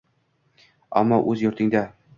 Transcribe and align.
Ammo, 1.03 1.21
o‘z 1.35 1.47
yurtingda... 1.47 1.89